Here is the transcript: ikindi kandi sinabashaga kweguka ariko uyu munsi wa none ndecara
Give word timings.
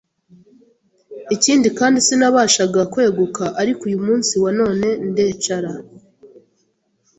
ikindi 1.35 1.67
kandi 1.79 1.97
sinabashaga 2.07 2.81
kweguka 2.93 3.43
ariko 3.61 3.81
uyu 3.89 3.99
munsi 4.05 4.33
wa 4.43 4.51
none 4.59 4.87
ndecara 5.09 5.71